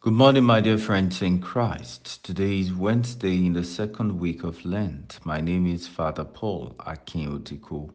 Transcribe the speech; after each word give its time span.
Good 0.00 0.12
morning, 0.12 0.44
my 0.44 0.60
dear 0.60 0.78
friends 0.78 1.22
in 1.22 1.40
Christ. 1.40 2.22
Today 2.22 2.60
is 2.60 2.72
Wednesday 2.72 3.44
in 3.44 3.54
the 3.54 3.64
second 3.64 4.20
week 4.20 4.44
of 4.44 4.64
Lent. 4.64 5.18
My 5.24 5.40
name 5.40 5.66
is 5.66 5.88
Father 5.88 6.24
Paul 6.24 6.76
Akinotiko. 6.78 7.90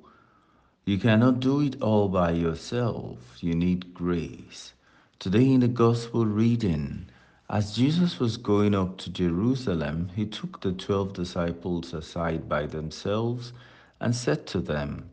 You 0.84 0.98
cannot 0.98 1.40
do 1.40 1.62
it 1.62 1.82
all 1.82 2.10
by 2.10 2.32
yourself. 2.32 3.38
You 3.40 3.56
need 3.56 3.94
grace. 3.94 4.74
Today 5.18 5.50
in 5.50 5.62
the 5.62 5.70
Gospel 5.70 6.26
reading, 6.26 7.06
as 7.50 7.74
Jesus 7.74 8.20
was 8.20 8.36
going 8.36 8.76
up 8.76 8.98
to 8.98 9.10
Jerusalem, 9.10 10.10
he 10.14 10.26
took 10.26 10.60
the 10.60 10.74
twelve 10.74 11.14
disciples 11.14 11.94
aside 11.94 12.50
by 12.50 12.66
themselves 12.66 13.54
and 14.02 14.14
said 14.14 14.46
to 14.48 14.60
them, 14.60 15.10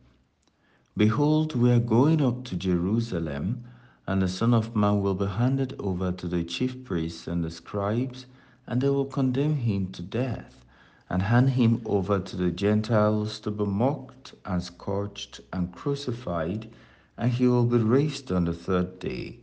Behold, 0.96 1.54
we 1.54 1.70
are 1.70 1.78
going 1.78 2.20
up 2.20 2.42
to 2.46 2.56
Jerusalem 2.56 3.64
and 4.10 4.22
the 4.22 4.28
Son 4.28 4.52
of 4.52 4.74
Man 4.74 5.00
will 5.00 5.14
be 5.14 5.26
handed 5.26 5.72
over 5.78 6.10
to 6.10 6.26
the 6.26 6.42
chief 6.42 6.82
priests 6.82 7.28
and 7.28 7.44
the 7.44 7.50
scribes, 7.50 8.26
and 8.66 8.80
they 8.80 8.88
will 8.88 9.04
condemn 9.04 9.54
him 9.54 9.86
to 9.92 10.02
death, 10.02 10.64
and 11.08 11.22
hand 11.22 11.50
him 11.50 11.80
over 11.84 12.18
to 12.18 12.34
the 12.34 12.50
Gentiles 12.50 13.38
to 13.38 13.52
be 13.52 13.64
mocked 13.64 14.34
and 14.44 14.64
scourged 14.64 15.42
and 15.52 15.72
crucified, 15.72 16.68
and 17.16 17.30
he 17.30 17.46
will 17.46 17.66
be 17.66 17.76
raised 17.78 18.32
on 18.32 18.46
the 18.46 18.52
third 18.52 18.98
day. 18.98 19.38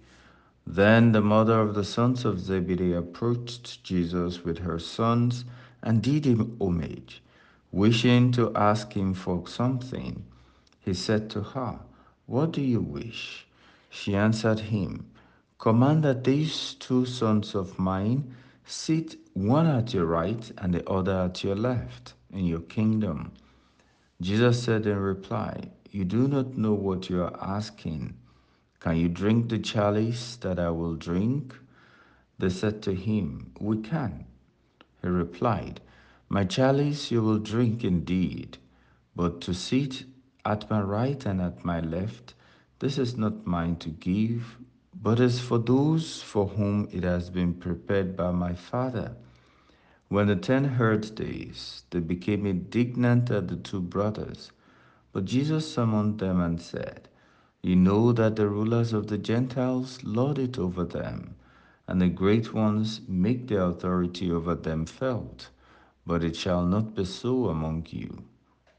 Then 0.66 1.14
the 1.14 1.22
mother 1.22 1.62
of 1.62 1.74
the 1.74 1.86
sons 1.86 2.26
of 2.26 2.38
Zebedee 2.38 2.92
approached 2.92 3.86
Jesus 3.86 4.44
with 4.44 4.58
her 4.58 4.80
sons 4.80 5.46
and 5.82 6.04
did 6.04 6.26
him 6.26 6.58
homage, 6.60 7.24
wishing 7.72 8.34
to 8.34 8.54
ask 8.54 8.92
him 8.92 9.14
for 9.14 9.48
something. 9.48 10.26
He 10.82 10.94
said 10.94 11.30
to 11.30 11.42
her, 11.42 11.80
What 12.26 12.52
do 12.52 12.62
you 12.62 12.82
wish? 12.82 13.47
She 13.90 14.16
answered 14.16 14.60
him, 14.60 15.08
Command 15.60 16.04
that 16.04 16.24
these 16.24 16.76
two 16.76 17.06
sons 17.06 17.56
of 17.56 17.80
mine 17.80 18.36
sit 18.66 19.18
one 19.34 19.66
at 19.66 19.94
your 19.94 20.06
right 20.06 20.52
and 20.58 20.74
the 20.74 20.88
other 20.90 21.14
at 21.14 21.44
your 21.44 21.56
left 21.56 22.14
in 22.32 22.46
your 22.46 22.62
kingdom. 22.62 23.32
Jesus 24.22 24.64
said 24.64 24.86
in 24.86 24.98
reply, 24.98 25.70
You 25.92 26.06
do 26.06 26.28
not 26.28 26.58
know 26.58 26.74
what 26.74 27.10
you 27.10 27.22
are 27.22 27.38
asking. 27.42 28.16
Can 28.80 28.98
you 28.98 29.10
drink 29.10 29.50
the 29.50 29.60
chalice 29.60 30.36
that 30.38 30.60
I 30.60 30.70
will 30.70 30.96
drink? 30.96 31.56
They 32.40 32.50
said 32.50 32.82
to 32.84 32.94
him, 32.94 33.52
We 33.60 33.78
can. 33.78 34.26
He 35.02 35.08
replied, 35.08 35.82
My 36.30 36.44
chalice 36.44 37.12
you 37.12 37.22
will 37.22 37.40
drink 37.40 37.84
indeed, 37.84 38.58
but 39.16 39.42
to 39.42 39.54
sit 39.54 40.04
at 40.46 40.70
my 40.70 40.82
right 40.82 41.26
and 41.26 41.42
at 41.42 41.66
my 41.66 41.80
left, 41.80 42.34
this 42.80 43.00
is 43.00 43.18
not 43.18 43.48
mine 43.48 43.76
to 43.78 43.90
give, 43.90 44.58
but 44.94 45.20
is 45.20 45.40
for 45.40 45.58
those 45.58 46.22
for 46.22 46.48
whom 46.48 46.88
it 46.92 47.04
has 47.04 47.30
been 47.32 47.56
prepared 47.56 48.16
by 48.16 48.32
my 48.32 48.54
Father. 48.54 49.16
When 50.10 50.28
the 50.28 50.36
ten 50.36 50.64
heard 50.64 51.04
this, 51.18 51.84
they 51.90 52.00
became 52.00 52.46
indignant 52.46 53.32
at 53.32 53.48
the 53.48 53.56
two 53.56 53.82
brothers. 53.82 54.52
But 55.12 55.26
Jesus 55.26 55.74
summoned 55.74 56.20
them 56.20 56.40
and 56.40 56.62
said, 56.62 57.10
You 57.64 57.76
know 57.76 58.12
that 58.14 58.36
the 58.36 58.48
rulers 58.48 58.94
of 58.94 59.08
the 59.08 59.18
Gentiles 59.18 60.04
lord 60.04 60.38
it 60.38 60.60
over 60.60 60.86
them, 60.86 61.36
and 61.88 62.00
the 62.00 62.10
great 62.10 62.54
ones 62.54 63.02
make 63.08 63.48
their 63.48 63.64
authority 63.64 64.32
over 64.32 64.54
them 64.54 64.86
felt. 64.86 65.50
But 66.06 66.24
it 66.24 66.36
shall 66.36 66.64
not 66.64 66.94
be 66.94 67.06
so 67.06 67.48
among 67.48 67.88
you. 67.90 68.24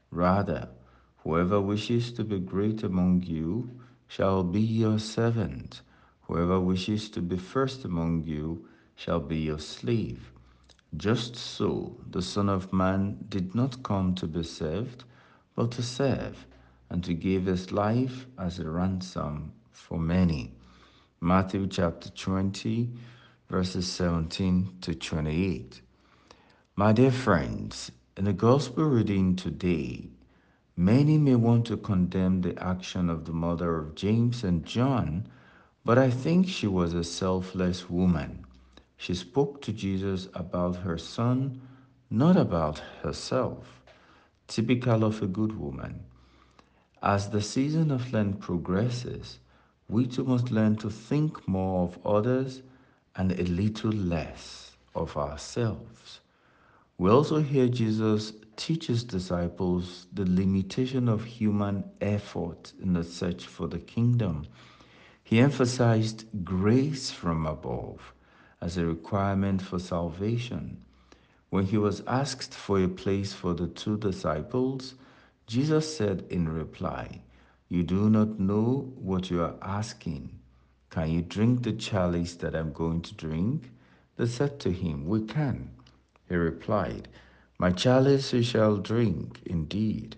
Rather, 0.09 0.69
whoever 1.17 1.59
wishes 1.59 2.13
to 2.13 2.23
be 2.23 2.39
great 2.39 2.81
among 2.81 3.23
you 3.23 3.69
shall 4.09 4.43
be 4.43 4.59
your 4.59 4.97
servant. 4.97 5.81
Whoever 6.23 6.59
wishes 6.59 7.09
to 7.11 7.21
be 7.21 7.37
first 7.37 7.85
among 7.85 8.23
you 8.25 8.67
shall 8.95 9.19
be 9.19 9.37
your 9.37 9.59
slave. 9.59 10.33
Just 10.97 11.35
so 11.35 11.95
the 12.09 12.21
Son 12.21 12.49
of 12.49 12.73
Man 12.73 13.23
did 13.29 13.53
not 13.53 13.83
come 13.83 14.15
to 14.15 14.25
be 14.25 14.43
served, 14.43 15.03
but 15.55 15.71
to 15.73 15.83
serve, 15.83 16.47
and 16.89 17.03
to 17.03 17.13
give 17.13 17.45
his 17.45 17.71
life 17.71 18.25
as 18.39 18.57
a 18.57 18.67
ransom 18.67 19.53
for 19.71 19.99
many. 19.99 20.53
Matthew 21.21 21.67
chapter 21.67 22.09
20, 22.09 22.89
verses 23.47 23.87
17 23.91 24.77
to 24.81 24.95
28. 24.95 25.81
My 26.75 26.93
dear 26.93 27.11
friends, 27.11 27.91
in 28.17 28.25
the 28.25 28.33
Gospel 28.33 28.85
reading 28.85 29.35
today, 29.35 30.09
Many 30.79 31.17
may 31.17 31.35
want 31.35 31.65
to 31.65 31.75
condemn 31.75 32.39
the 32.39 32.57
action 32.57 33.09
of 33.09 33.25
the 33.25 33.33
mother 33.33 33.77
of 33.77 33.95
James 33.95 34.45
and 34.45 34.63
John, 34.65 35.27
but 35.83 35.97
I 35.97 36.09
think 36.09 36.47
she 36.47 36.67
was 36.67 36.93
a 36.93 37.03
selfless 37.03 37.89
woman. 37.89 38.45
She 38.95 39.13
spoke 39.13 39.61
to 39.63 39.73
Jesus 39.73 40.29
about 40.33 40.77
her 40.77 40.97
son, 40.97 41.59
not 42.09 42.37
about 42.37 42.79
herself, 43.03 43.81
typical 44.47 45.03
of 45.03 45.21
a 45.21 45.27
good 45.27 45.59
woman. 45.59 46.05
As 47.03 47.29
the 47.29 47.41
season 47.41 47.91
of 47.91 48.13
Lent 48.13 48.39
progresses, 48.39 49.39
we 49.89 50.07
too 50.07 50.23
must 50.23 50.49
learn 50.49 50.77
to 50.77 50.89
think 50.89 51.45
more 51.45 51.89
of 51.89 51.99
others 52.05 52.61
and 53.17 53.33
a 53.33 53.43
little 53.43 53.91
less 53.91 54.77
of 54.95 55.17
ourselves. 55.17 56.21
We 56.99 57.09
also 57.09 57.41
hear 57.41 57.69
Jesus 57.69 58.33
teaches 58.57 59.05
disciples 59.05 60.07
the 60.11 60.25
limitation 60.25 61.07
of 61.07 61.23
human 61.23 61.85
effort 62.01 62.73
in 62.83 62.91
the 62.91 63.05
search 63.05 63.45
for 63.45 63.69
the 63.69 63.79
kingdom. 63.79 64.45
He 65.23 65.39
emphasized 65.39 66.25
grace 66.43 67.09
from 67.09 67.45
above 67.45 68.13
as 68.59 68.75
a 68.75 68.85
requirement 68.85 69.61
for 69.61 69.79
salvation. 69.79 70.83
When 71.49 71.67
he 71.67 71.77
was 71.77 72.03
asked 72.05 72.53
for 72.53 72.83
a 72.83 72.89
place 72.89 73.31
for 73.31 73.53
the 73.53 73.67
two 73.67 73.95
disciples, 73.97 74.95
Jesus 75.47 75.95
said 75.95 76.25
in 76.29 76.49
reply, 76.49 77.21
You 77.69 77.83
do 77.83 78.09
not 78.09 78.41
know 78.41 78.91
what 78.97 79.31
you 79.31 79.41
are 79.41 79.55
asking. 79.61 80.37
Can 80.89 81.11
you 81.11 81.21
drink 81.21 81.63
the 81.63 81.71
chalice 81.71 82.33
that 82.35 82.57
I'm 82.57 82.73
going 82.73 83.03
to 83.03 83.13
drink? 83.13 83.71
They 84.17 84.25
said 84.25 84.59
to 84.59 84.71
him, 84.73 85.05
We 85.05 85.21
can. 85.21 85.69
He 86.29 86.35
replied, 86.35 87.09
my 87.57 87.71
chalice 87.71 88.31
you 88.31 88.41
shall 88.41 88.77
drink, 88.77 89.41
indeed, 89.45 90.15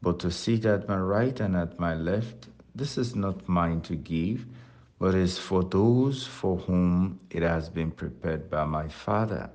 but 0.00 0.20
to 0.20 0.30
sit 0.30 0.64
at 0.64 0.86
my 0.86 0.98
right 0.98 1.40
and 1.40 1.56
at 1.56 1.80
my 1.80 1.94
left, 1.94 2.46
this 2.74 2.96
is 2.96 3.16
not 3.16 3.48
mine 3.48 3.80
to 3.82 3.96
give, 3.96 4.46
but 4.98 5.14
is 5.14 5.38
for 5.38 5.64
those 5.64 6.26
for 6.26 6.58
whom 6.58 7.18
it 7.30 7.42
has 7.42 7.68
been 7.68 7.90
prepared 7.90 8.48
by 8.48 8.64
my 8.66 8.86
Father. 8.86 9.50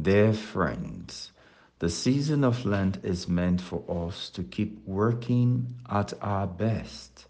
Dear 0.00 0.32
friends, 0.32 1.32
the 1.80 1.90
season 1.90 2.44
of 2.44 2.64
Lent 2.64 3.04
is 3.04 3.28
meant 3.28 3.60
for 3.60 3.84
us 3.88 4.30
to 4.30 4.42
keep 4.42 4.86
working 4.86 5.74
at 5.90 6.14
our 6.22 6.46
best 6.46 7.26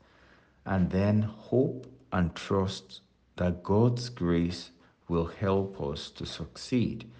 and 0.64 0.90
then 0.90 1.22
hope 1.22 1.86
and 2.12 2.34
trust 2.36 3.00
that 3.36 3.62
God's 3.64 4.10
grace 4.10 4.70
will 5.08 5.26
help 5.26 5.80
us 5.80 6.10
to 6.10 6.26
succeed. 6.26 7.10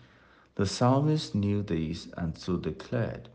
The 0.55 0.67
psalmist 0.67 1.35
knew 1.35 1.63
this 1.63 2.09
and 2.19 2.37
so 2.37 2.59
declared, 2.59 3.31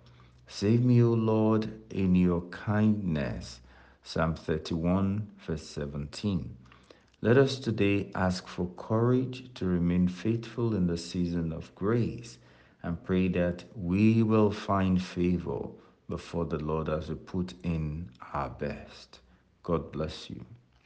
Save 0.48 0.86
me, 0.86 1.02
O 1.02 1.14
Lord, 1.14 1.72
in 1.90 2.14
your 2.14 2.42
kindness. 2.52 3.60
Psalm 4.04 4.36
31, 4.36 5.28
verse 5.40 5.64
17. 5.64 6.56
Let 7.22 7.40
us 7.40 7.58
today 7.58 8.12
ask 8.14 8.48
for 8.48 8.70
courage 8.78 9.52
to 9.56 9.66
remain 9.66 10.08
faithful 10.08 10.76
in 10.76 10.86
the 10.86 10.98
season 10.98 11.52
of 11.52 11.74
grace 11.74 12.38
and 12.84 13.04
pray 13.04 13.28
that 13.30 13.64
we 13.76 14.22
will 14.22 14.52
find 14.52 15.02
favor 15.02 15.70
before 16.08 16.46
the 16.46 16.60
Lord 16.60 16.88
as 16.88 17.10
we 17.10 17.16
put 17.16 17.56
in 17.64 18.12
our 18.32 18.52
best. 18.52 19.22
God 19.64 19.92
bless 19.92 20.30
you. 20.30 20.46